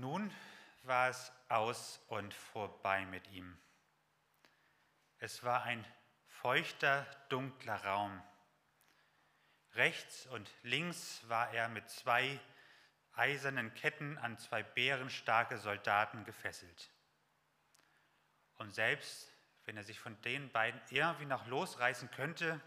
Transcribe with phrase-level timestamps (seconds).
[0.00, 0.32] Nun
[0.82, 3.58] war es aus und vorbei mit ihm.
[5.18, 5.84] Es war ein
[6.26, 8.22] feuchter, dunkler Raum.
[9.74, 12.38] Rechts und links war er mit zwei
[13.12, 16.90] eisernen Ketten an zwei bärenstarke Soldaten gefesselt.
[18.54, 19.32] Und selbst
[19.64, 22.60] wenn er sich von den beiden irgendwie noch losreißen könnte,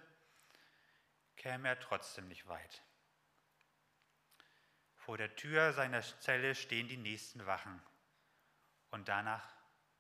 [1.38, 2.84] käme er trotzdem nicht weit.
[5.12, 7.82] Vor der Tür seiner Zelle stehen die nächsten Wachen.
[8.92, 9.44] Und danach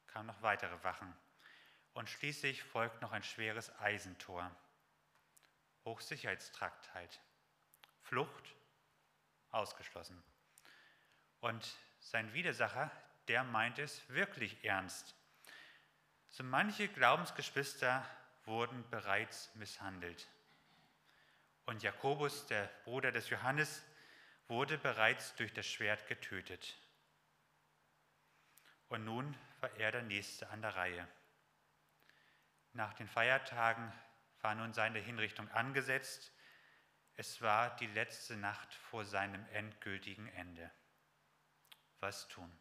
[0.07, 1.13] kamen noch weitere Wachen.
[1.91, 4.49] Und schließlich folgt noch ein schweres Eisentor.
[5.83, 7.19] Hochsicherheitstrakt halt.
[8.03, 8.55] Flucht
[9.49, 10.23] ausgeschlossen.
[11.41, 12.89] Und sein Widersacher,
[13.27, 15.13] der meint es wirklich ernst.
[16.29, 18.05] So manche Glaubensgeschwister
[18.45, 20.29] wurden bereits misshandelt.
[21.65, 23.83] Und Jakobus, der Bruder des Johannes,
[24.51, 26.75] wurde bereits durch das Schwert getötet.
[28.89, 31.07] Und nun war er der Nächste an der Reihe.
[32.73, 33.93] Nach den Feiertagen
[34.41, 36.33] war nun seine Hinrichtung angesetzt.
[37.15, 40.69] Es war die letzte Nacht vor seinem endgültigen Ende.
[42.01, 42.51] Was tun?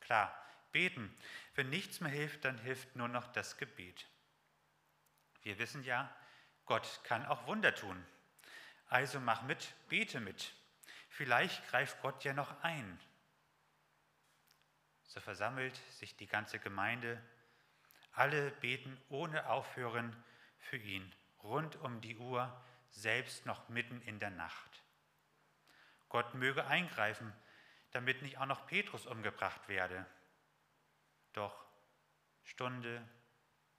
[0.00, 0.36] Klar,
[0.72, 1.16] beten.
[1.54, 4.08] Wenn nichts mehr hilft, dann hilft nur noch das Gebet.
[5.42, 6.12] Wir wissen ja,
[6.64, 8.04] Gott kann auch Wunder tun.
[8.88, 10.52] Also mach mit, bete mit.
[11.16, 13.00] Vielleicht greift Gott ja noch ein.
[15.04, 17.22] So versammelt sich die ganze Gemeinde.
[18.14, 20.24] Alle beten ohne Aufhören
[20.58, 22.52] für ihn, rund um die Uhr,
[22.90, 24.82] selbst noch mitten in der Nacht.
[26.08, 27.32] Gott möge eingreifen,
[27.92, 30.04] damit nicht auch noch Petrus umgebracht werde.
[31.32, 31.64] Doch
[32.42, 33.08] Stunde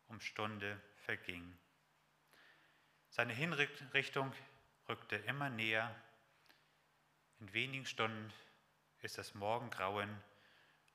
[0.08, 1.58] um Stunde verging.
[3.10, 4.34] Seine Hinrichtung
[4.88, 5.94] rückte immer näher
[7.40, 8.34] in wenigen Stunden
[9.02, 10.10] ist das Morgengrauen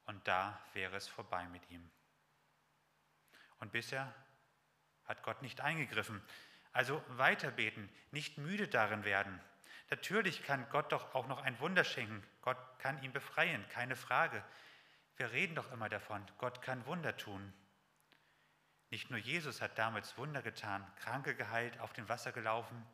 [0.06, 1.90] und da wäre es vorbei mit ihm.
[3.58, 4.12] Und bisher
[5.04, 6.22] hat Gott nicht eingegriffen.
[6.72, 9.40] Also weiterbeten, nicht müde darin werden.
[9.90, 12.22] Natürlich kann Gott doch auch noch ein Wunder schenken.
[12.42, 14.42] Gott kann ihn befreien, keine Frage.
[15.16, 17.52] Wir reden doch immer davon, Gott kann Wunder tun.
[18.90, 22.86] Nicht nur Jesus hat damals Wunder getan, Kranke geheilt, auf dem Wasser gelaufen.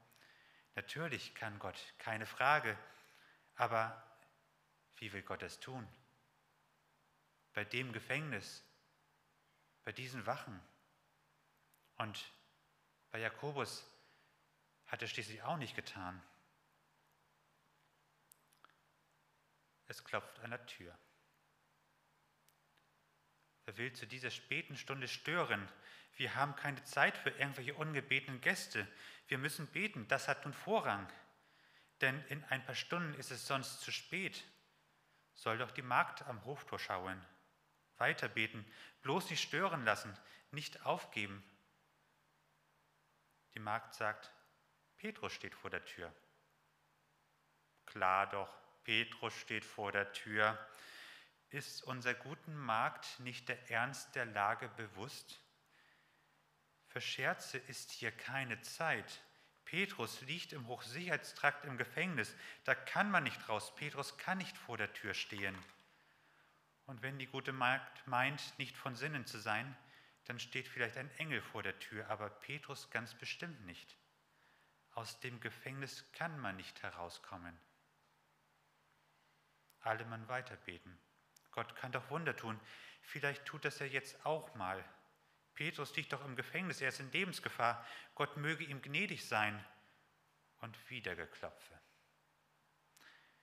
[0.74, 2.76] Natürlich kann Gott, keine Frage.
[3.56, 4.02] Aber
[4.96, 5.86] wie will Gott das tun?
[7.54, 8.64] Bei dem Gefängnis,
[9.84, 10.60] bei diesen Wachen.
[11.96, 12.30] Und
[13.10, 13.90] bei Jakobus
[14.86, 16.22] hat er schließlich auch nicht getan.
[19.88, 20.96] Es klopft an der Tür.
[23.64, 25.66] Wer will zu dieser späten Stunde stören?
[26.16, 28.86] Wir haben keine Zeit für irgendwelche ungebetenen Gäste.
[29.28, 31.10] Wir müssen beten, das hat nun Vorrang
[32.00, 34.44] denn in ein paar Stunden ist es sonst zu spät.
[35.34, 37.24] Soll doch die Magd am Hoftor schauen,
[37.98, 38.64] weiterbeten,
[39.02, 40.16] bloß nicht stören lassen,
[40.50, 41.42] nicht aufgeben.
[43.54, 44.32] Die Magd sagt,
[44.96, 46.14] Petrus steht vor der Tür.
[47.86, 48.52] Klar doch,
[48.84, 50.58] Petrus steht vor der Tür.
[51.50, 55.40] Ist unserer guten Magd nicht der Ernst der Lage bewusst?
[56.88, 59.22] Für Scherze ist hier keine Zeit.
[59.66, 62.34] Petrus liegt im Hochsicherheitstrakt im Gefängnis.
[62.64, 63.74] Da kann man nicht raus.
[63.74, 65.56] Petrus kann nicht vor der Tür stehen.
[66.86, 69.76] Und wenn die gute Magd meint, nicht von Sinnen zu sein,
[70.26, 73.96] dann steht vielleicht ein Engel vor der Tür, aber Petrus ganz bestimmt nicht.
[74.92, 77.58] Aus dem Gefängnis kann man nicht herauskommen.
[79.80, 80.96] Alle Mann weiterbeten.
[81.50, 82.58] Gott kann doch Wunder tun.
[83.02, 84.84] Vielleicht tut das er jetzt auch mal.
[85.56, 87.84] Petrus liegt doch im Gefängnis, er ist in Lebensgefahr.
[88.14, 89.64] Gott möge ihm gnädig sein.
[90.58, 91.80] Und wieder Geklopfe.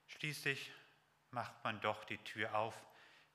[0.07, 0.71] Schließlich
[1.31, 2.75] macht man doch die Tür auf.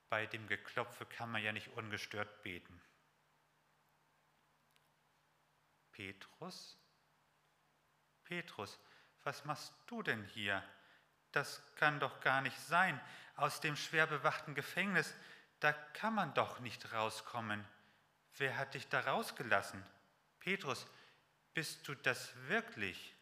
[0.09, 2.81] Bei dem Geklopfe kann man ja nicht ungestört beten.
[5.93, 6.79] Petrus?
[8.25, 8.79] Petrus,
[9.25, 10.63] was machst du denn hier?
[11.33, 13.01] Das kann doch gar nicht sein.
[13.37, 15.15] Aus dem schwer bewachten Gefängnis,
[15.61, 17.65] da kann man doch nicht rauskommen.
[18.39, 19.85] Wer hat dich da rausgelassen?
[20.39, 20.87] Petrus,
[21.55, 23.15] bist du das wirklich?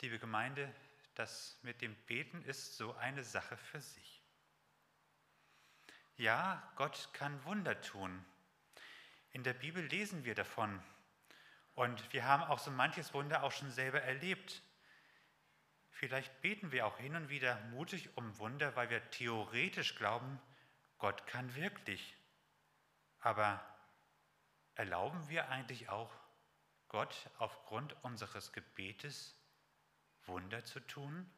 [0.00, 0.72] Liebe Gemeinde,
[1.14, 4.22] das mit dem Beten ist so eine Sache für sich.
[6.16, 8.24] Ja, Gott kann Wunder tun.
[9.30, 10.82] In der Bibel lesen wir davon.
[11.74, 14.62] Und wir haben auch so manches Wunder auch schon selber erlebt.
[15.90, 20.40] Vielleicht beten wir auch hin und wieder mutig um Wunder, weil wir theoretisch glauben,
[20.98, 22.16] Gott kann wirklich.
[23.20, 23.64] Aber
[24.74, 26.12] erlauben wir eigentlich auch
[26.88, 29.34] Gott aufgrund unseres Gebetes
[30.26, 31.30] Wunder zu tun?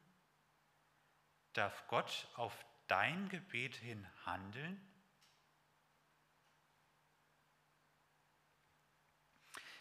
[1.52, 4.86] Darf Gott auf dein Gebet hin handeln?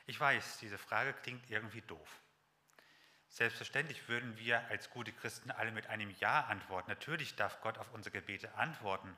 [0.08, 2.22] Ich weiß, diese Frage klingt irgendwie doof.
[3.28, 6.90] Selbstverständlich würden wir als gute Christen alle mit einem Ja antworten.
[6.90, 9.16] Natürlich darf Gott auf unsere Gebete antworten.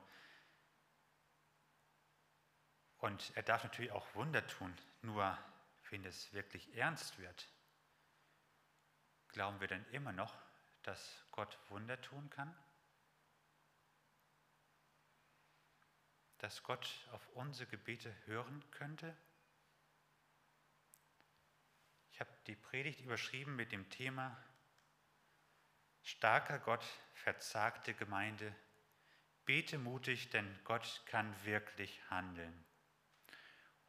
[3.02, 4.74] Und er darf natürlich auch Wunder tun.
[5.02, 5.38] Nur
[5.90, 7.50] wenn es wirklich ernst wird,
[9.30, 10.34] glauben wir dann immer noch,
[10.84, 12.56] dass Gott Wunder tun kann?
[16.38, 19.18] Dass Gott auf unsere Gebete hören könnte?
[22.12, 24.38] Ich habe die Predigt überschrieben mit dem Thema
[26.04, 28.56] Starker Gott, verzagte Gemeinde.
[29.46, 32.66] Bete mutig, denn Gott kann wirklich handeln.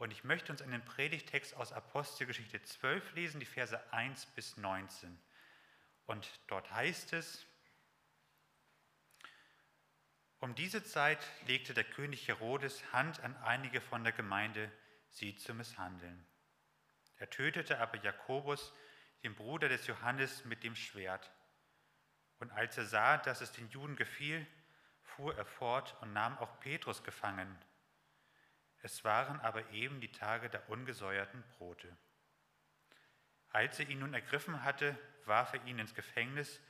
[0.03, 5.17] Und ich möchte uns einen Predigtext aus Apostelgeschichte 12 lesen, die Verse 1 bis 19.
[6.07, 7.47] Und dort heißt es,
[10.41, 14.73] um diese Zeit legte der König Herodes Hand an einige von der Gemeinde,
[15.09, 16.27] sie zu misshandeln.
[17.19, 18.75] Er tötete aber Jakobus,
[19.23, 21.31] den Bruder des Johannes, mit dem Schwert.
[22.41, 24.49] Und als er sah, dass es den Juden gefiel,
[25.05, 27.57] fuhr er fort und nahm auch Petrus gefangen.
[28.82, 31.96] Es waren aber eben die Tage der ungesäuerten Brote.
[33.50, 36.61] Als er ihn nun ergriffen hatte, warf er ihn ins Gefängnis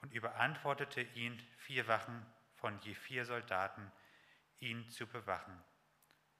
[0.00, 2.26] und überantwortete ihn vier Wachen
[2.56, 3.90] von je vier Soldaten,
[4.58, 5.62] ihn zu bewachen.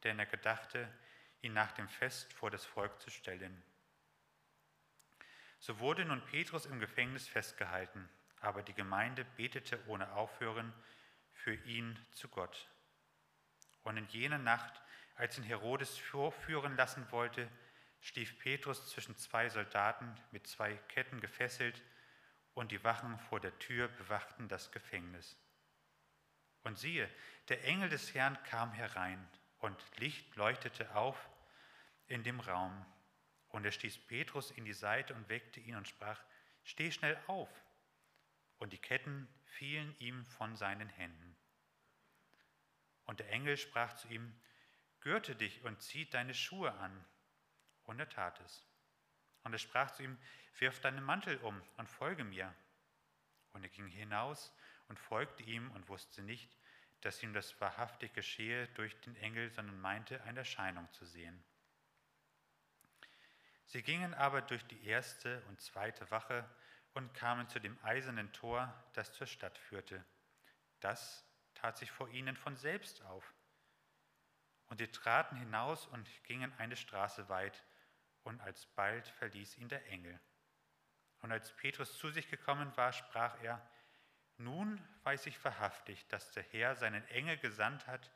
[0.02, 0.92] Denn er gedachte,
[1.40, 3.62] ihn nach dem Fest vor das Volk zu stellen.
[5.58, 8.08] So wurde nun Petrus im Gefängnis festgehalten,
[8.40, 10.72] aber die Gemeinde betete ohne Aufhören
[11.32, 12.68] für ihn zu Gott.
[13.84, 14.82] Und in jener Nacht,
[15.16, 17.48] als ihn Herodes vorführen lassen wollte,
[18.00, 21.82] stief Petrus zwischen zwei Soldaten mit zwei Ketten gefesselt
[22.54, 25.36] und die Wachen vor der Tür bewachten das Gefängnis.
[26.64, 27.08] Und siehe,
[27.48, 29.26] der Engel des Herrn kam herein
[29.58, 31.16] und Licht leuchtete auf
[32.06, 32.84] in dem Raum.
[33.48, 36.20] Und er stieß Petrus in die Seite und weckte ihn und sprach,
[36.64, 37.50] steh schnell auf.
[38.58, 41.36] Und die Ketten fielen ihm von seinen Händen.
[43.04, 44.32] Und der Engel sprach zu ihm,
[45.02, 47.04] gürte dich und zieh deine Schuhe an.
[47.84, 48.66] Und er tat es.
[49.42, 50.18] Und er sprach zu ihm,
[50.58, 52.54] wirf deinen Mantel um und folge mir.
[53.52, 54.52] Und er ging hinaus
[54.88, 56.56] und folgte ihm und wusste nicht,
[57.00, 61.42] dass ihm das wahrhaftig geschehe durch den Engel, sondern meinte, eine Erscheinung zu sehen.
[63.66, 66.48] Sie gingen aber durch die erste und zweite Wache
[66.94, 70.04] und kamen zu dem eisernen Tor, das zur Stadt führte.
[70.80, 71.24] Das
[71.54, 73.34] tat sich vor ihnen von selbst auf.
[74.72, 77.62] Und sie traten hinaus und gingen eine Straße weit,
[78.22, 80.18] und alsbald verließ ihn der Engel.
[81.20, 83.60] Und als Petrus zu sich gekommen war, sprach er,
[84.38, 88.10] nun weiß ich wahrhaftig, dass der Herr seinen Engel gesandt hat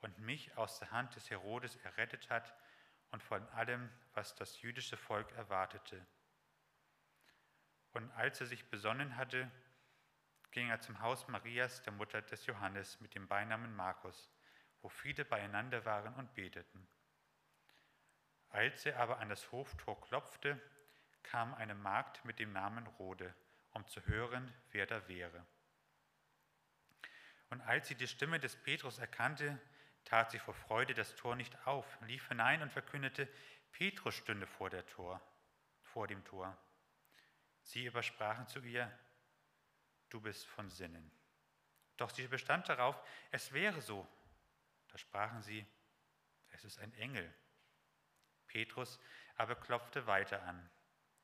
[0.00, 2.56] und mich aus der Hand des Herodes errettet hat
[3.12, 6.04] und von allem, was das jüdische Volk erwartete.
[7.92, 9.48] Und als er sich besonnen hatte,
[10.50, 14.28] ging er zum Haus Marias, der Mutter des Johannes, mit dem Beinamen Markus,
[14.82, 16.86] wo viele beieinander waren und beteten.
[18.50, 20.60] Als er aber an das Hoftor klopfte,
[21.22, 23.34] kam eine Magd mit dem Namen Rode,
[23.72, 25.46] um zu hören, wer da wäre.
[27.50, 29.60] Und als sie die Stimme des Petrus erkannte,
[30.04, 33.28] tat sie vor Freude das Tor nicht auf, lief hinein und verkündete,
[33.72, 35.20] Petrus stünde vor, der Tor,
[35.80, 36.56] vor dem Tor.
[37.62, 38.90] Sie übersprachen zu ihr,
[40.08, 41.10] du bist von Sinnen.
[41.96, 44.06] Doch sie bestand darauf, es wäre so.
[44.90, 45.66] Da sprachen sie,
[46.50, 47.32] es ist ein Engel.
[48.46, 48.98] Petrus
[49.36, 50.70] aber klopfte weiter an.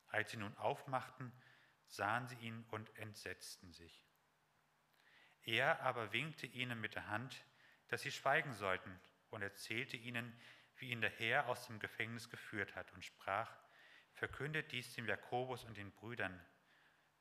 [0.08, 1.32] Als sie nun aufmachten,
[1.86, 4.04] sahen sie ihn und entsetzten sich.
[5.42, 7.44] Er aber winkte ihnen mit der Hand,
[7.88, 8.98] dass sie schweigen sollten
[9.30, 10.40] und erzählte ihnen,
[10.76, 13.52] wie ihn der Herr aus dem Gefängnis geführt hat und sprach,
[14.12, 16.44] verkündet dies dem Jakobus und den Brüdern.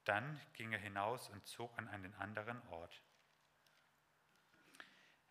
[0.06, 3.02] Dann ging er hinaus und zog an einen anderen Ort.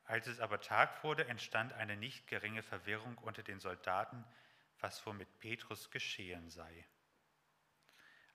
[0.05, 4.25] Als es aber Tag wurde, entstand eine nicht geringe Verwirrung unter den Soldaten,
[4.79, 6.87] was wohl mit Petrus geschehen sei.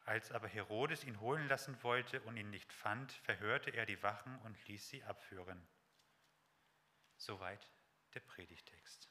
[0.06, 4.40] Als aber Herodes ihn holen lassen wollte und ihn nicht fand, verhörte er die Wachen
[4.40, 5.68] und ließ sie abführen.
[7.18, 7.70] Soweit
[8.16, 9.08] der Predigtext.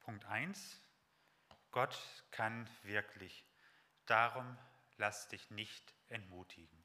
[0.00, 0.80] Punkt 1.
[1.70, 3.44] Gott kann wirklich.
[4.06, 4.58] Darum
[4.96, 6.84] lass dich nicht entmutigen.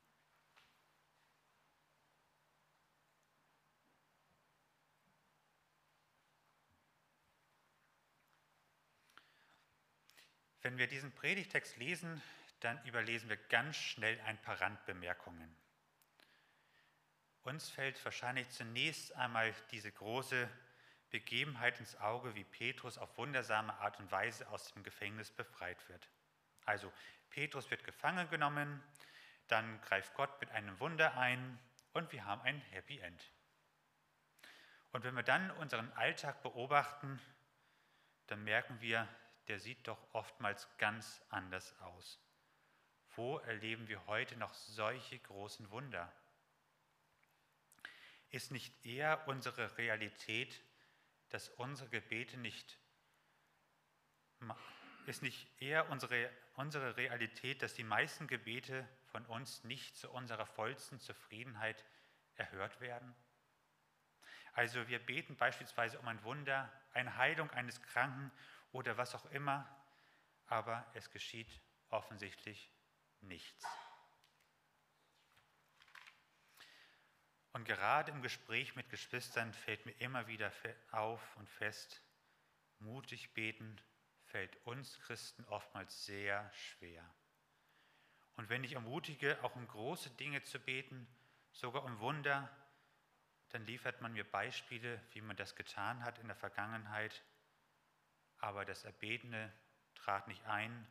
[10.61, 12.21] Wenn wir diesen Predigtext lesen,
[12.59, 15.55] dann überlesen wir ganz schnell ein paar Randbemerkungen.
[17.41, 20.47] Uns fällt wahrscheinlich zunächst einmal diese große
[21.09, 26.07] Begebenheit ins Auge, wie Petrus auf wundersame Art und Weise aus dem Gefängnis befreit wird.
[26.65, 26.93] Also
[27.31, 28.83] Petrus wird gefangen genommen,
[29.47, 31.59] dann greift Gott mit einem Wunder ein
[31.93, 33.31] und wir haben ein Happy End.
[34.91, 37.19] Und wenn wir dann unseren Alltag beobachten,
[38.27, 39.07] dann merken wir,
[39.47, 42.19] der sieht doch oftmals ganz anders aus.
[43.15, 46.11] Wo erleben wir heute noch solche großen Wunder?
[48.29, 50.61] Ist nicht eher unsere Realität,
[51.29, 52.77] dass unsere Gebete nicht,
[55.07, 60.45] ist nicht eher unsere, unsere Realität, dass die meisten Gebete von uns nicht zu unserer
[60.45, 61.83] vollsten Zufriedenheit
[62.35, 63.15] erhört werden?
[64.53, 68.31] Also wir beten beispielsweise um ein Wunder, eine Heilung eines Kranken
[68.71, 69.67] oder was auch immer,
[70.47, 72.69] aber es geschieht offensichtlich
[73.21, 73.65] nichts.
[77.53, 80.51] Und gerade im Gespräch mit Geschwistern fällt mir immer wieder
[80.91, 82.01] auf und fest,
[82.79, 83.79] mutig beten
[84.31, 87.07] fällt uns Christen oftmals sehr schwer.
[88.35, 91.07] Und wenn ich ermutige, auch um große Dinge zu beten,
[91.51, 92.49] sogar um Wunder,
[93.49, 97.23] dann liefert man mir Beispiele, wie man das getan hat in der Vergangenheit,
[98.37, 99.51] aber das Erbetene
[99.95, 100.87] trat nicht ein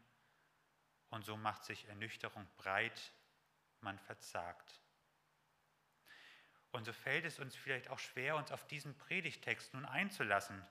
[1.08, 3.12] und so macht sich Ernüchterung breit,
[3.80, 4.80] man verzagt.
[6.72, 10.64] Und so fällt es uns vielleicht auch schwer, uns auf diesen Predigtext nun einzulassen.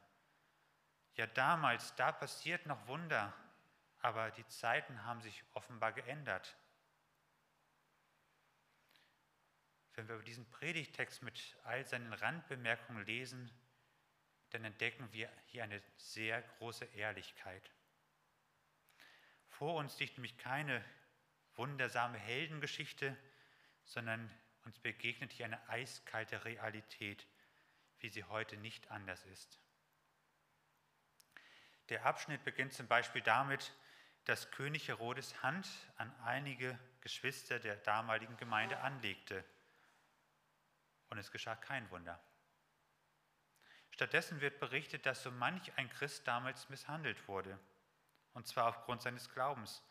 [1.20, 3.34] Ja, damals, da passiert noch Wunder,
[4.00, 6.56] aber die Zeiten haben sich offenbar geändert.
[9.96, 13.52] Wenn wir diesen Predigtext mit all seinen Randbemerkungen lesen,
[14.52, 17.70] dann entdecken wir hier eine sehr große Ehrlichkeit.
[19.50, 20.82] Vor uns liegt nämlich keine
[21.56, 23.18] wundersame Heldengeschichte,
[23.84, 24.34] sondern
[24.64, 27.28] uns begegnet hier eine eiskalte Realität,
[27.98, 29.60] wie sie heute nicht anders ist.
[31.90, 33.74] Der Abschnitt beginnt zum Beispiel damit,
[34.26, 35.68] dass König Herodes Hand
[35.98, 39.44] an einige Geschwister der damaligen Gemeinde anlegte.
[41.10, 42.22] Und es geschah kein Wunder.
[43.90, 47.60] Stattdessen wird berichtet, dass so manch ein Christ damals misshandelt wurde,
[48.34, 49.84] und zwar aufgrund seines Glaubens.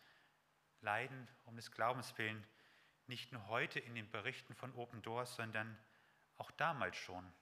[0.80, 2.46] Leiden um des Glaubens willen,
[3.08, 5.76] nicht nur heute in den Berichten von Open Doors, sondern
[6.36, 7.32] auch damals schon.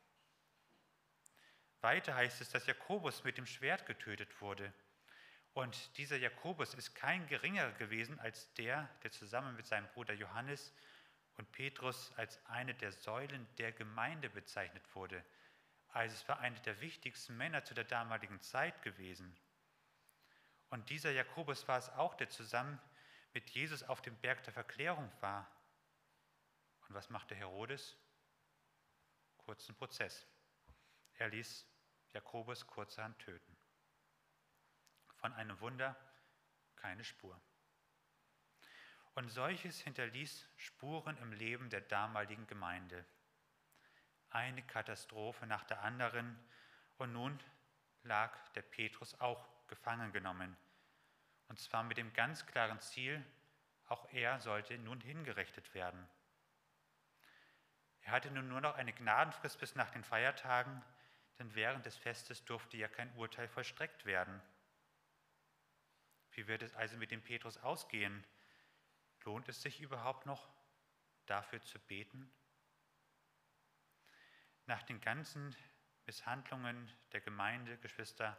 [1.80, 4.72] Weiter heißt es, dass Jakobus mit dem Schwert getötet wurde.
[5.52, 10.72] Und dieser Jakobus ist kein geringerer gewesen als der, der zusammen mit seinem Bruder Johannes
[11.36, 15.24] und Petrus als eine der Säulen der Gemeinde bezeichnet wurde.
[15.88, 19.34] Also es war einer der wichtigsten Männer zu der damaligen Zeit gewesen.
[20.68, 22.78] Und dieser Jakobus war es auch, der zusammen
[23.32, 25.50] mit Jesus auf dem Berg der Verklärung war.
[26.88, 27.96] Und was machte Herodes?
[29.38, 30.26] Kurzen Prozess.
[31.18, 31.66] Er ließ
[32.12, 33.56] Jakobus kurzerhand töten.
[35.16, 35.96] Von einem Wunder
[36.76, 37.40] keine Spur.
[39.14, 43.04] Und solches hinterließ Spuren im Leben der damaligen Gemeinde.
[44.30, 46.38] Eine Katastrophe nach der anderen
[46.98, 47.42] und nun
[48.02, 50.56] lag der Petrus auch gefangen genommen.
[51.48, 53.24] Und zwar mit dem ganz klaren Ziel,
[53.86, 56.06] auch er sollte nun hingerichtet werden.
[58.02, 60.82] Er hatte nun nur noch eine Gnadenfrist bis nach den Feiertagen,
[61.38, 64.40] denn während des Festes durfte ja kein Urteil vollstreckt werden.
[66.32, 68.24] Wie wird es also mit dem Petrus ausgehen?
[69.24, 70.48] Lohnt es sich überhaupt noch,
[71.26, 72.30] dafür zu beten?
[74.66, 75.56] Nach den ganzen
[76.06, 78.36] Misshandlungen der Gemeinde, Geschwister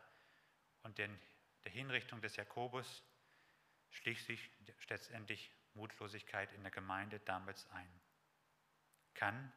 [0.83, 1.19] und den,
[1.63, 3.03] der Hinrichtung des Jakobus
[3.89, 4.51] schlich sich
[4.89, 8.01] letztendlich Mutlosigkeit in der Gemeinde damals ein.
[9.13, 9.51] Kann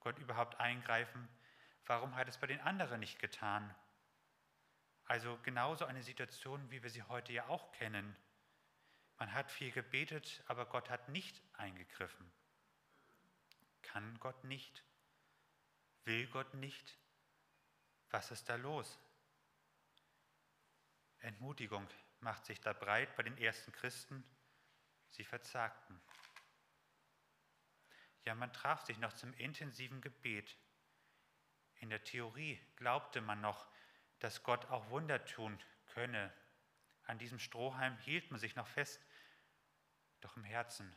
[0.00, 1.28] Gott überhaupt eingreifen?
[1.86, 3.74] Warum hat es bei den anderen nicht getan?
[5.04, 8.16] Also genauso eine Situation, wie wir sie heute ja auch kennen.
[9.18, 12.32] Man hat viel gebetet, aber Gott hat nicht eingegriffen.
[13.82, 14.84] Kann Gott nicht?
[16.04, 16.98] Will Gott nicht?
[18.10, 18.98] Was ist da los?
[21.20, 21.88] Entmutigung
[22.20, 24.24] macht sich da breit bei den ersten Christen.
[25.10, 26.00] Sie verzagten.
[28.24, 30.56] Ja, man traf sich noch zum intensiven Gebet.
[31.82, 33.66] In der Theorie glaubte man noch,
[34.20, 36.32] dass Gott auch Wunder tun könne.
[37.06, 39.04] An diesem Strohhalm hielt man sich noch fest,
[40.20, 40.94] doch im Herzen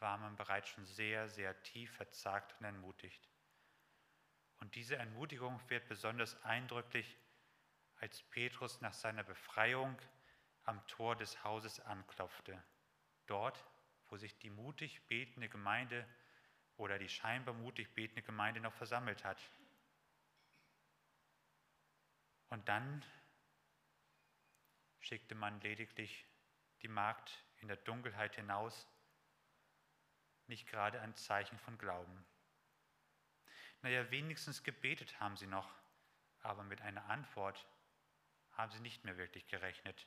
[0.00, 3.28] war man bereits schon sehr, sehr tief verzagt und entmutigt.
[4.58, 7.16] Und diese Entmutigung wird besonders eindrücklich,
[8.00, 9.96] als Petrus nach seiner Befreiung
[10.64, 12.60] am Tor des Hauses anklopfte,
[13.28, 13.64] dort,
[14.08, 16.04] wo sich die mutig betende Gemeinde
[16.76, 19.38] oder die scheinbar mutig betende Gemeinde noch versammelt hat.
[22.52, 23.02] Und dann
[25.00, 26.26] schickte man lediglich
[26.82, 28.86] die Magd in der Dunkelheit hinaus,
[30.48, 32.26] nicht gerade ein Zeichen von Glauben.
[33.80, 35.74] Naja, wenigstens gebetet haben sie noch,
[36.42, 37.66] aber mit einer Antwort
[38.50, 40.06] haben sie nicht mehr wirklich gerechnet.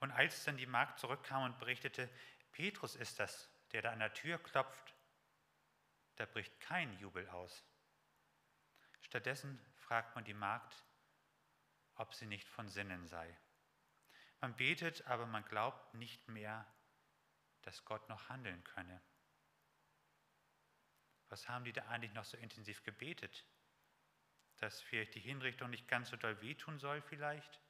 [0.00, 2.10] Und als dann die Magd zurückkam und berichtete,
[2.50, 4.94] Petrus ist das, der da an der Tür klopft,
[6.16, 7.64] da bricht kein Jubel aus.
[9.02, 10.74] Stattdessen fragt man die Magd,
[11.96, 13.36] ob sie nicht von Sinnen sei.
[14.40, 16.66] Man betet, aber man glaubt nicht mehr,
[17.62, 19.00] dass Gott noch handeln könne.
[21.28, 23.46] Was haben die da eigentlich noch so intensiv gebetet?
[24.56, 27.60] Dass vielleicht die Hinrichtung nicht ganz so doll wehtun soll vielleicht?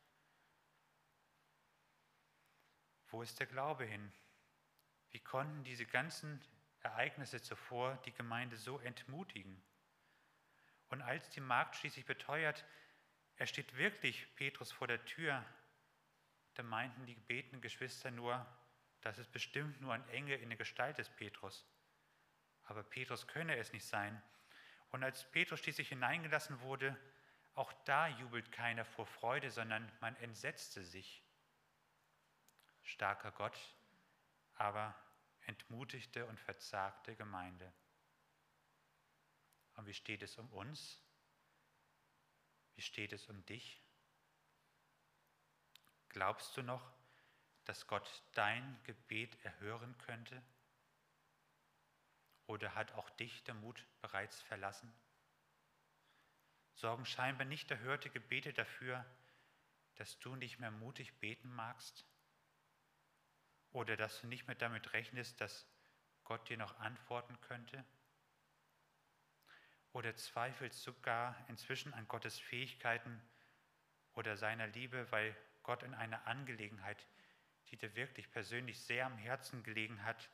[3.08, 4.12] Wo ist der Glaube hin?
[5.10, 6.42] Wie konnten diese ganzen
[6.80, 9.62] Ereignisse zuvor die Gemeinde so entmutigen?
[10.92, 12.66] Und als die Magd schließlich beteuert,
[13.36, 15.42] er steht wirklich Petrus vor der Tür,
[16.52, 18.46] da meinten die gebetenen Geschwister nur,
[19.00, 21.66] dass es bestimmt nur ein Engel in der Gestalt des Petrus.
[22.64, 24.22] Aber Petrus könne es nicht sein.
[24.90, 26.94] Und als Petrus schließlich hineingelassen wurde,
[27.54, 31.24] auch da jubelt keiner vor Freude, sondern man entsetzte sich.
[32.82, 33.58] Starker Gott,
[34.56, 34.94] aber
[35.46, 37.72] entmutigte und verzagte Gemeinde.
[39.82, 41.02] Und wie steht es um uns?
[42.76, 43.82] Wie steht es um dich?
[46.08, 46.88] Glaubst du noch,
[47.64, 50.40] dass Gott dein Gebet erhören könnte?
[52.46, 54.94] Oder hat auch dich der Mut bereits verlassen?
[56.74, 59.04] Sorgen scheinbar nicht erhörte Gebete dafür,
[59.96, 62.06] dass du nicht mehr mutig beten magst?
[63.72, 65.66] Oder dass du nicht mehr damit rechnest, dass
[66.22, 67.84] Gott dir noch antworten könnte?
[69.92, 73.22] Oder zweifelst sogar inzwischen an Gottes Fähigkeiten
[74.14, 77.06] oder seiner Liebe, weil Gott in einer Angelegenheit,
[77.68, 80.30] die dir wirklich persönlich sehr am Herzen gelegen hat,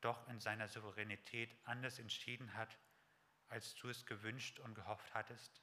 [0.00, 2.78] doch in seiner Souveränität anders entschieden hat,
[3.48, 5.62] als du es gewünscht und gehofft hattest?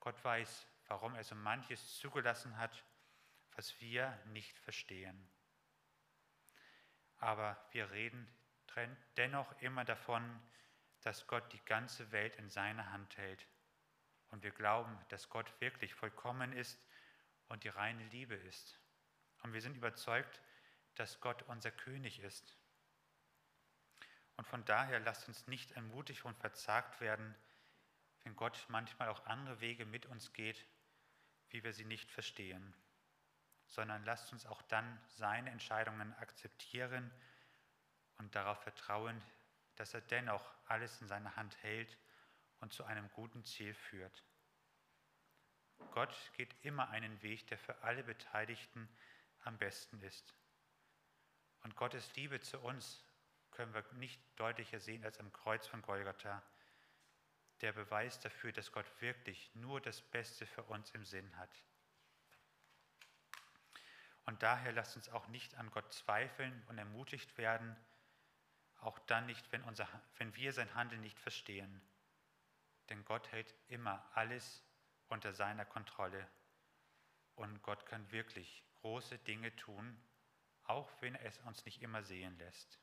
[0.00, 2.84] Gott weiß, warum er so manches zugelassen hat,
[3.52, 5.30] was wir nicht verstehen.
[7.18, 8.26] Aber wir reden
[9.16, 10.42] dennoch immer davon,
[11.02, 13.46] dass Gott die ganze Welt in seiner Hand hält.
[14.30, 16.78] Und wir glauben, dass Gott wirklich vollkommen ist
[17.48, 18.78] und die reine Liebe ist.
[19.42, 20.40] Und wir sind überzeugt,
[20.94, 22.56] dass Gott unser König ist.
[24.36, 27.34] Und von daher lasst uns nicht ermutigt und verzagt werden,
[28.24, 30.64] wenn Gott manchmal auch andere Wege mit uns geht,
[31.50, 32.74] wie wir sie nicht verstehen,
[33.66, 37.10] sondern lasst uns auch dann seine Entscheidungen akzeptieren
[38.18, 39.20] und darauf vertrauen,
[39.82, 41.98] dass er dennoch alles in seiner Hand hält
[42.60, 44.22] und zu einem guten Ziel führt.
[45.90, 48.88] Gott geht immer einen Weg, der für alle Beteiligten
[49.42, 50.36] am besten ist.
[51.64, 53.04] Und Gottes Liebe zu uns
[53.50, 56.44] können wir nicht deutlicher sehen als am Kreuz von Golgatha.
[57.60, 61.64] Der Beweis dafür, dass Gott wirklich nur das Beste für uns im Sinn hat.
[64.26, 67.76] Und daher lasst uns auch nicht an Gott zweifeln und ermutigt werden,
[68.82, 71.80] auch dann nicht, wenn, unser, wenn wir sein Handeln nicht verstehen.
[72.88, 74.64] Denn Gott hält immer alles
[75.08, 76.28] unter seiner Kontrolle.
[77.34, 79.96] Und Gott kann wirklich große Dinge tun,
[80.64, 82.78] auch wenn er es uns nicht immer sehen lässt.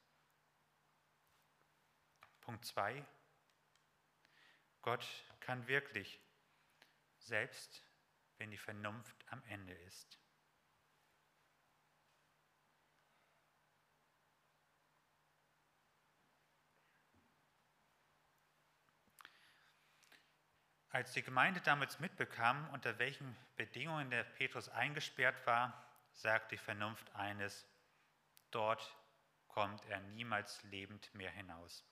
[2.42, 3.06] Punkt 2.
[4.82, 5.06] Gott
[5.42, 6.20] kann wirklich,
[7.18, 7.84] selbst
[8.38, 10.20] wenn die Vernunft am Ende ist.
[21.00, 25.82] Als die Gemeinde damals mitbekam, unter welchen Bedingungen der Petrus eingesperrt war,
[26.12, 27.66] sagt die Vernunft eines,
[28.52, 28.98] dort
[29.48, 31.86] kommt er niemals lebend mehr hinaus.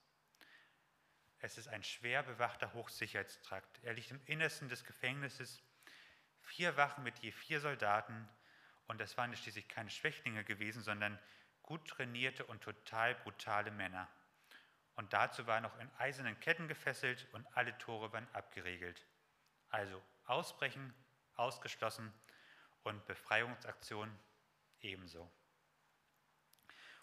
[1.39, 3.79] Es ist ein schwer bewachter Hochsicherheitstrakt.
[3.81, 5.63] Er liegt im Innersten des Gefängnisses,
[6.41, 8.27] vier Wachen mit je vier Soldaten,
[8.87, 11.17] und das waren schließlich keine Schwächlinge gewesen, sondern
[11.63, 14.09] gut trainierte und total brutale Männer
[14.97, 19.05] und dazu war noch in eisernen Ketten gefesselt und alle Tore waren abgeriegelt.
[19.69, 20.93] Also Ausbrechen
[21.35, 22.13] ausgeschlossen
[22.83, 24.11] und Befreiungsaktion
[24.81, 25.31] ebenso.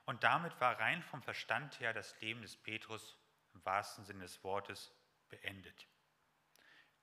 [0.05, 3.17] Und damit war rein vom Verstand her das Leben des Petrus
[3.55, 4.93] im wahrsten Sinne des Wortes
[5.29, 5.87] beendet.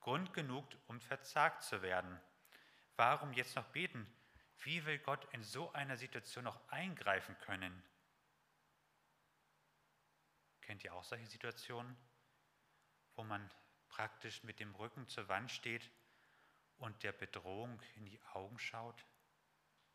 [0.01, 2.19] Grund genug, um verzagt zu werden,
[2.97, 4.05] Warum jetzt noch beten?
[4.59, 7.83] Wie will Gott in so einer Situation noch eingreifen können?
[10.71, 11.97] Kennt ihr auch solche Situationen,
[13.15, 13.51] wo man
[13.89, 15.91] praktisch mit dem Rücken zur Wand steht
[16.77, 19.05] und der Bedrohung in die Augen schaut?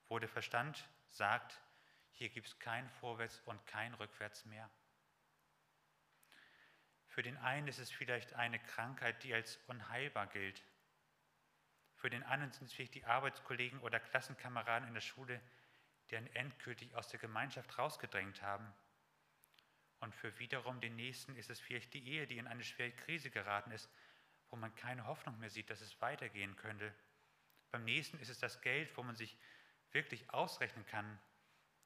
[0.08, 1.58] Wo der Verstand sagt,
[2.10, 4.68] hier gibt es kein Vorwärts und kein Rückwärts mehr.
[7.06, 10.62] Für den einen ist es vielleicht eine Krankheit, die als unheilbar gilt.
[11.94, 15.40] Für den anderen sind es vielleicht die Arbeitskollegen oder Klassenkameraden in der Schule,
[16.10, 18.70] die einen endgültig aus der Gemeinschaft rausgedrängt haben.
[20.00, 23.30] Und für wiederum den nächsten ist es vielleicht die Ehe, die in eine schwere Krise
[23.30, 23.90] geraten ist,
[24.50, 26.94] wo man keine Hoffnung mehr sieht, dass es weitergehen könnte.
[27.70, 29.38] Beim nächsten ist es das Geld, wo man sich
[29.92, 31.18] wirklich ausrechnen kann,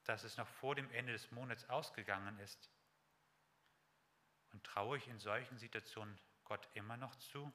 [0.04, 2.70] dass es noch vor dem Ende des Monats ausgegangen ist.
[4.52, 7.52] Und traue ich in solchen Situationen Gott immer noch zu,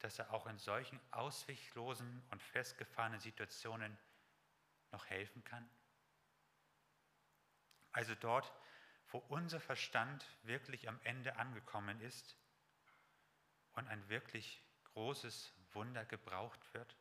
[0.00, 3.96] dass er auch in solchen ausweglosen und festgefahrenen Situationen
[4.90, 5.68] noch helfen kann?
[7.92, 8.52] Also dort,
[9.08, 12.36] wo unser Verstand wirklich am Ende angekommen ist
[13.72, 16.96] und ein wirklich großes Wunder gebraucht wird?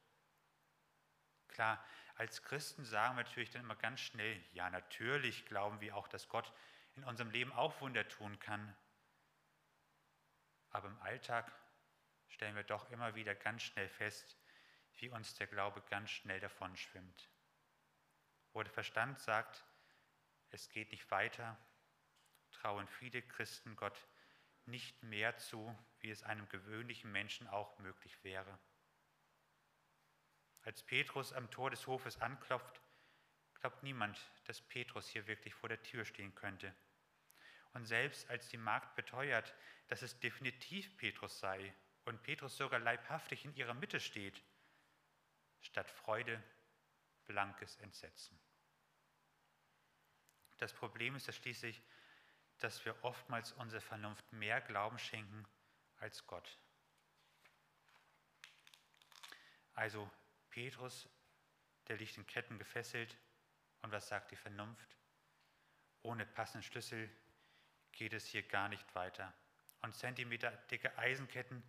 [1.48, 1.84] Klar,
[2.16, 6.28] als Christen sagen wir natürlich dann immer ganz schnell, ja natürlich glauben wir auch, dass
[6.30, 6.52] Gott
[6.96, 8.76] in unserem Leben auch Wunder tun kann.
[10.70, 11.52] Aber im Alltag
[12.28, 14.38] stellen wir doch immer wieder ganz schnell fest,
[14.98, 17.30] wie uns der Glaube ganz schnell davon schwimmt.
[18.54, 19.64] Wo der Verstand sagt,
[20.52, 21.58] es geht nicht weiter,
[22.66, 24.08] trauen viele Christen Gott
[24.66, 28.58] nicht mehr zu, wie es einem gewöhnlichen Menschen auch möglich wäre.
[30.64, 32.82] Als Petrus am Tor des Hofes anklopft,
[33.54, 36.74] glaubt niemand, dass Petrus hier wirklich vor der Tür stehen könnte.
[37.74, 39.54] Und selbst als die Magd beteuert,
[39.88, 41.72] dass es definitiv Petrus sei
[42.06, 44.42] und Petrus sogar leibhaftig in ihrer Mitte steht,
[45.62, 46.44] statt Freude
[47.26, 48.40] blankes Entsetzen.
[50.58, 51.80] Das Problem ist ja schließlich,
[52.60, 55.46] dass wir oftmals unserer Vernunft mehr Glauben schenken
[55.98, 56.58] als Gott.
[59.74, 60.10] Also
[60.50, 61.10] Petrus,
[61.88, 63.18] der liegt in Ketten gefesselt
[63.82, 64.98] und was sagt die Vernunft?
[66.02, 67.10] Ohne passenden Schlüssel
[67.92, 69.34] geht es hier gar nicht weiter.
[69.82, 71.64] Und zentimeterdicke Eisenketten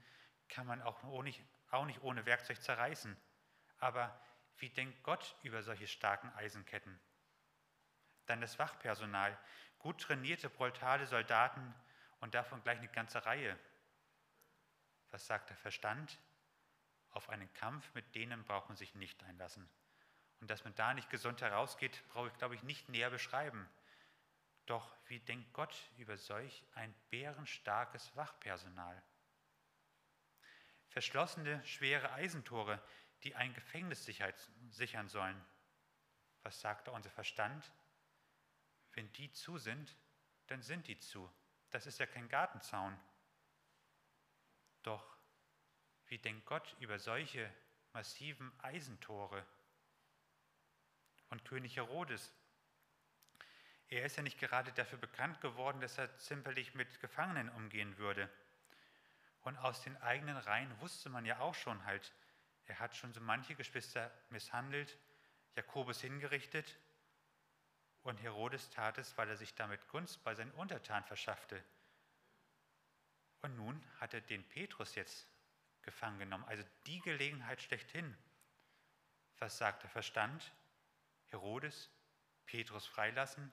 [0.49, 3.17] kann man auch, nicht, auch nicht ohne Werkzeug zerreißen.
[3.79, 4.19] Aber
[4.59, 6.99] wie denkt Gott über solche starken Eisenketten?
[8.27, 9.37] Dann das Wachpersonal,
[9.79, 11.75] gut trainierte, brutale Soldaten
[12.21, 13.59] und davon gleich eine ganze Reihe.
[15.11, 16.19] Was sagt der Verstand?
[17.11, 19.69] Auf einen Kampf mit denen braucht man sich nicht einlassen.
[20.41, 23.69] Und dass man da nicht gesund herausgeht, brauche ich, glaube ich, nicht näher beschreiben.
[24.67, 29.03] Doch wie denkt Gott über solch ein bärenstarkes Wachpersonal?
[30.97, 32.81] verschlossene, schwere Eisentore,
[33.23, 34.07] die ein Gefängnis
[34.71, 35.45] sichern sollen.
[36.43, 37.71] Was sagt da unser Verstand?
[38.97, 39.95] Wenn die zu sind,
[40.47, 41.31] dann sind die zu.
[41.71, 42.99] Das ist ja kein Gartenzaun.
[44.83, 45.17] Doch
[46.07, 47.53] wie denkt Gott über solche
[47.93, 49.47] massiven Eisentore?
[51.29, 52.33] Und König Herodes,
[53.89, 58.31] er ist ja nicht gerade dafür bekannt geworden, dass er zimperlich mit Gefangenen umgehen würde.
[59.43, 62.15] Und aus den eigenen Reihen wusste man ja auch schon halt,
[62.65, 64.97] er hat schon so manche Geschwister misshandelt,
[65.55, 66.79] Jakobus hingerichtet
[68.07, 71.63] und Herodes tat es, weil er sich damit Gunst bei seinen Untertanen verschaffte.
[73.43, 75.29] Und nun hat er den Petrus jetzt
[75.83, 78.17] gefangen genommen, also die Gelegenheit schlechthin.
[79.39, 80.53] Was sagt der Verstand?
[81.27, 81.91] Herodes,
[82.47, 83.53] Petrus freilassen?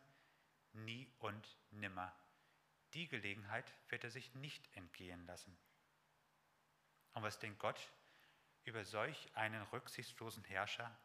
[0.74, 2.16] Nie und nimmer.
[2.94, 5.56] Die Gelegenheit wird er sich nicht entgehen lassen.
[7.14, 7.92] Und was denkt Gott
[8.64, 10.96] über solch einen rücksichtslosen Herrscher?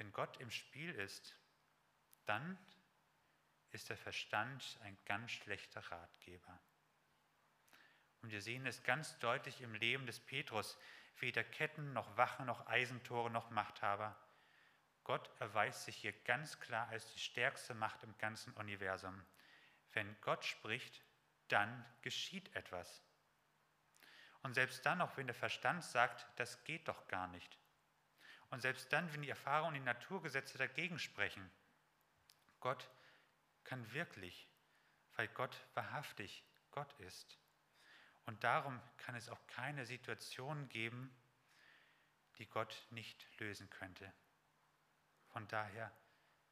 [0.00, 1.36] Wenn Gott im Spiel ist,
[2.24, 2.56] dann
[3.70, 6.58] ist der Verstand ein ganz schlechter Ratgeber.
[8.22, 10.78] Und wir sehen es ganz deutlich im Leben des Petrus,
[11.18, 14.16] weder Ketten noch Wachen noch Eisentore noch Machthaber.
[15.04, 19.22] Gott erweist sich hier ganz klar als die stärkste Macht im ganzen Universum.
[19.92, 21.04] Wenn Gott spricht,
[21.48, 23.04] dann geschieht etwas.
[24.40, 27.59] Und selbst dann noch, wenn der Verstand sagt, das geht doch gar nicht.
[28.50, 31.50] Und selbst dann, wenn die Erfahrung und die Naturgesetze dagegen sprechen,
[32.58, 32.90] Gott
[33.64, 34.50] kann wirklich,
[35.14, 37.38] weil Gott wahrhaftig Gott ist.
[38.26, 41.14] Und darum kann es auch keine Situation geben,
[42.38, 44.12] die Gott nicht lösen könnte.
[45.28, 45.92] Von daher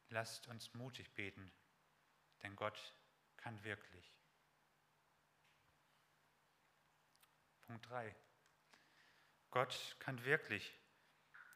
[0.09, 1.51] lasst uns mutig beten,
[2.41, 2.95] denn Gott
[3.37, 4.13] kann wirklich.
[7.61, 8.15] Punkt 3.
[9.51, 10.73] Gott kann wirklich.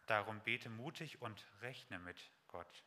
[0.05, 2.83] Darum bete mutig und rechne mit Gott.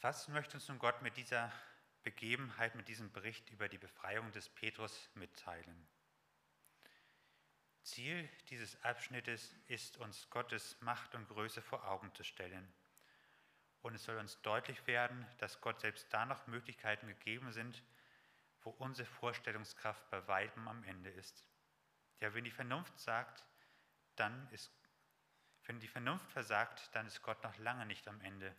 [0.00, 1.50] Was möchte uns nun Gott mit dieser
[2.02, 5.88] Begebenheit, mit diesem Bericht über die Befreiung des Petrus mitteilen?
[7.82, 12.70] Ziel dieses Abschnittes ist uns Gottes Macht und Größe vor Augen zu stellen.
[13.84, 17.82] Und es soll uns deutlich werden, dass Gott selbst da noch Möglichkeiten gegeben sind,
[18.62, 21.46] wo unsere Vorstellungskraft bei weitem am Ende ist.
[22.18, 23.44] Ja, wenn die Vernunft sagt,
[24.16, 24.72] dann ist,
[25.66, 28.56] wenn die Vernunft versagt, dann ist Gott noch lange nicht am Ende.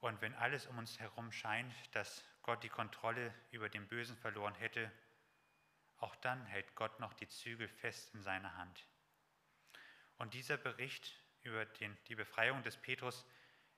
[0.00, 4.54] Und wenn alles um uns herum scheint, dass Gott die Kontrolle über den Bösen verloren
[4.56, 4.92] hätte,
[5.96, 8.86] auch dann hält Gott noch die Zügel fest in seiner Hand.
[10.18, 13.24] Und dieser Bericht über den, die Befreiung des Petrus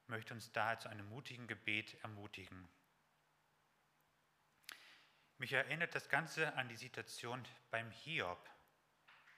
[0.07, 2.69] möchte uns daher zu einem mutigen Gebet ermutigen.
[5.39, 8.49] Mich erinnert das Ganze an die Situation beim Hiob.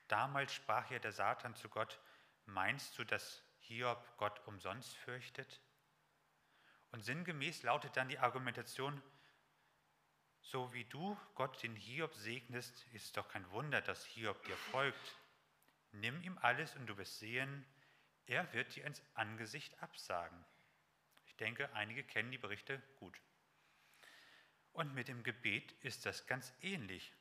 [0.09, 1.99] Damals sprach ja der Satan zu Gott,
[2.45, 5.61] meinst du, dass Hiob Gott umsonst fürchtet?
[6.93, 9.03] Und sinngemäß lautet dann die Argumentation,
[10.41, 14.57] so wie du Gott den Hiob segnest, ist es doch kein Wunder, dass Hiob dir
[14.57, 15.17] folgt.
[15.93, 17.67] Nimm ihm alles und du wirst sehen,
[18.27, 20.45] er wird dir ins Angesicht absagen.
[21.27, 23.21] Ich denke, einige kennen die Berichte gut.
[24.73, 27.15] Und mit dem Gebet ist das ganz ähnlich.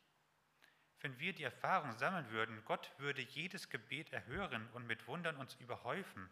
[0.99, 5.53] Wenn wir die Erfahrung sammeln würden, Gott würde jedes Gebet erhören und mit Wundern uns
[5.55, 6.29] überhäufen,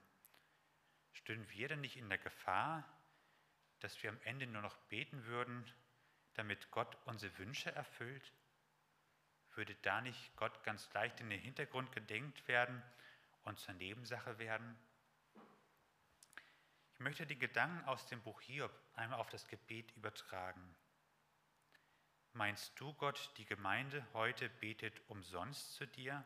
[1.11, 2.83] stünden wir denn nicht in der Gefahr,
[3.79, 5.71] dass wir am Ende nur noch beten würden,
[6.33, 8.33] damit Gott unsere Wünsche erfüllt?
[9.55, 12.81] Würde da nicht Gott ganz leicht in den Hintergrund gedenkt werden
[13.43, 14.77] und zur Nebensache werden?
[16.93, 20.75] Ich möchte die Gedanken aus dem Buch Hiob einmal auf das Gebet übertragen.
[22.33, 26.25] Meinst du, Gott, die Gemeinde heute betet umsonst zu dir?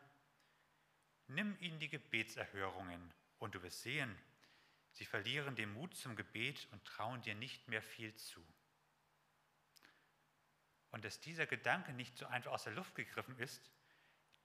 [1.26, 4.16] Nimm ihnen die Gebetserhörungen und du wirst sehen,
[4.98, 8.44] Sie verlieren den Mut zum Gebet und trauen dir nicht mehr viel zu.
[10.90, 13.70] Und dass dieser Gedanke nicht so einfach aus der Luft gegriffen ist,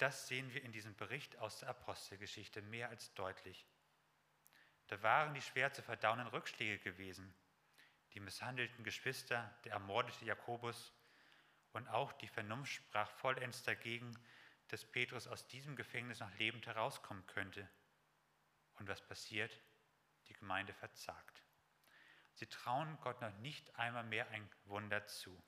[0.04, 3.66] das sehen wir in diesem Bericht aus der Apostelgeschichte mehr als deutlich.
[4.88, 7.34] Da waren die schwer zu verdauenden Rückschläge gewesen,
[8.12, 10.92] die misshandelten Geschwister, der ermordete Jakobus
[11.72, 14.14] und auch die Vernunft sprach vollends dagegen,
[14.68, 17.70] dass Petrus aus diesem Gefängnis noch lebend herauskommen könnte.
[18.74, 19.58] Und was passiert?
[20.28, 21.44] die Gemeinde verzagt.
[22.34, 25.42] Sie trauen Gott noch nicht einmal mehr ein Wunder zu.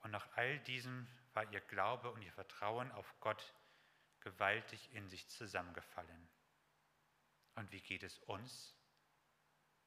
[0.00, 3.54] Und nach all diesem war ihr Glaube und ihr Vertrauen auf Gott
[4.20, 6.28] gewaltig in sich zusammengefallen.
[7.54, 8.74] Und wie geht es uns?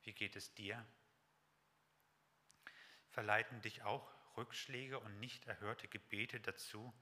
[0.04, 0.86] Wie geht es dir?
[3.10, 6.94] Verleiten dich auch Rückschläge und nicht erhörte Gebete dazu,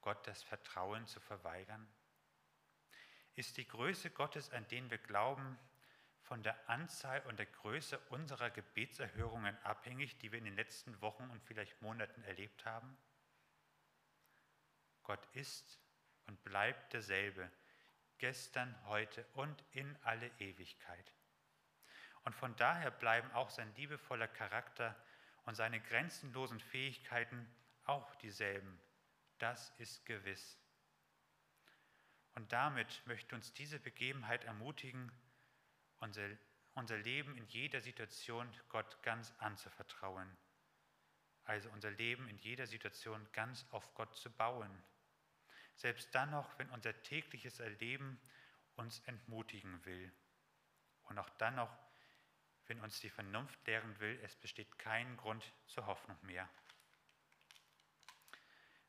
[0.00, 1.88] Gott das Vertrauen zu verweigern?
[3.38, 5.56] ist die Größe Gottes, an den wir glauben,
[6.22, 11.30] von der Anzahl und der Größe unserer Gebetserhörungen abhängig, die wir in den letzten Wochen
[11.30, 12.98] und vielleicht Monaten erlebt haben?
[15.08, 15.80] Gott ist
[16.26, 17.50] und bleibt derselbe,
[18.18, 21.14] gestern, heute und in alle Ewigkeit.
[22.24, 24.94] Und von daher bleiben auch sein liebevoller Charakter
[25.46, 27.50] und seine grenzenlosen Fähigkeiten
[27.84, 28.78] auch dieselben.
[29.38, 30.58] Das ist gewiss.
[32.34, 35.10] Und damit möchte uns diese Begebenheit ermutigen,
[36.00, 36.28] unser,
[36.74, 40.36] unser Leben in jeder Situation Gott ganz anzuvertrauen.
[41.44, 44.70] Also unser Leben in jeder Situation ganz auf Gott zu bauen.
[45.78, 48.20] Selbst dann noch, wenn unser tägliches Erleben
[48.74, 50.12] uns entmutigen will.
[51.04, 51.70] Und auch dann noch,
[52.66, 56.48] wenn uns die Vernunft lehren will, es besteht kein Grund zur Hoffnung mehr.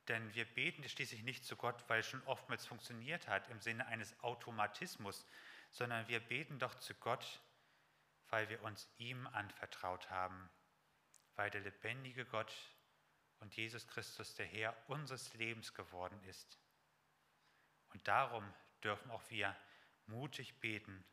[0.07, 3.85] Denn wir beten schließlich nicht zu Gott, weil es schon oftmals funktioniert hat im Sinne
[3.85, 5.27] eines Automatismus,
[5.69, 7.39] sondern wir beten doch zu Gott,
[8.29, 10.49] weil wir uns ihm anvertraut haben,
[11.35, 12.51] weil der lebendige Gott
[13.41, 16.59] und Jesus Christus der Herr unseres Lebens geworden ist.
[17.89, 19.55] Und darum dürfen auch wir
[20.05, 21.03] mutig beten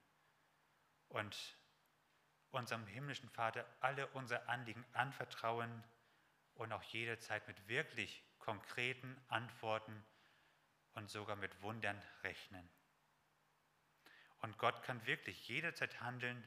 [1.09, 1.57] und
[2.51, 5.85] unserem himmlischen Vater alle unsere Anliegen anvertrauen
[6.55, 10.05] und auch jederzeit mit wirklich konkreten Antworten
[10.95, 12.69] und sogar mit Wundern rechnen.
[14.41, 16.43] Und Gott kann wirklich jederzeit handeln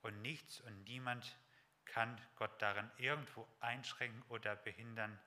[0.00, 1.36] und nichts und niemand
[1.84, 5.18] kann Gott darin irgendwo einschränken oder behindern.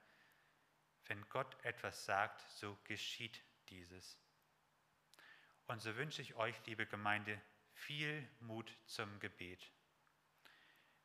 [1.04, 4.18] Wenn Gott etwas sagt, so geschieht dieses.
[5.66, 7.40] Und so wünsche ich euch, liebe Gemeinde,
[7.72, 9.72] viel Mut zum Gebet.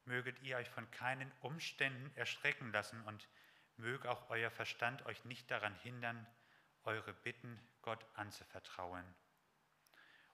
[0.05, 3.27] Möget ihr euch von keinen Umständen erschrecken lassen und
[3.77, 6.27] möge auch euer Verstand euch nicht daran hindern,
[6.83, 9.05] eure Bitten Gott anzuvertrauen.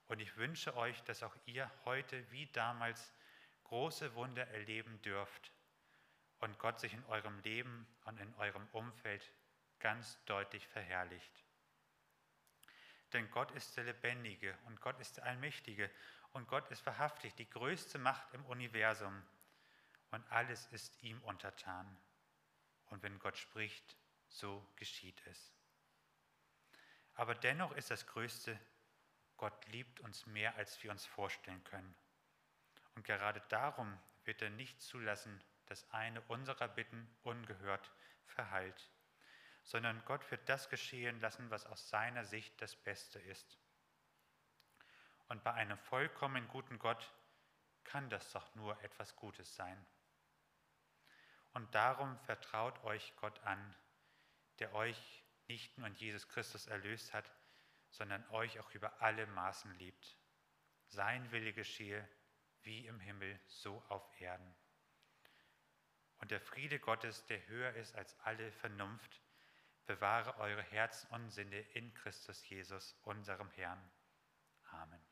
[0.07, 3.13] Und ich wünsche euch, dass auch ihr heute wie damals
[3.63, 5.51] große Wunder erleben dürft
[6.39, 9.31] und Gott sich in eurem Leben und in eurem Umfeld
[9.79, 11.46] ganz deutlich verherrlicht.
[13.13, 15.89] Denn Gott ist der Lebendige und Gott ist der Allmächtige
[16.33, 19.23] und Gott ist wahrhaftig die größte Macht im Universum
[20.11, 21.97] und alles ist ihm untertan.
[22.85, 23.97] Und wenn Gott spricht,
[24.29, 25.53] so geschieht es.
[27.15, 28.59] Aber dennoch ist das Größte,
[29.37, 31.95] Gott liebt uns mehr, als wir uns vorstellen können.
[32.95, 37.91] Und gerade darum wird er nicht zulassen, dass eine unserer Bitten ungehört
[38.25, 38.89] verhallt,
[39.67, 43.59] sondern Gott wird das geschehen lassen, was aus seiner Sicht das Beste ist.
[45.27, 47.13] Und bei einem vollkommen guten Gott
[47.83, 49.85] kann das doch nur etwas Gutes sein.
[51.51, 53.75] Und darum vertraut euch Gott an,
[54.59, 57.29] der euch nicht nur in Jesus Christus erlöst hat,
[57.89, 60.17] sondern euch auch über alle Maßen liebt.
[60.87, 62.07] Sein Wille geschehe
[62.61, 64.55] wie im Himmel, so auf Erden.
[66.19, 69.21] Und der Friede Gottes, der höher ist als alle Vernunft,
[69.87, 73.81] bewahre eure Herzen und Sinne in Christus Jesus, unserem Herrn.
[74.71, 75.06] Amen.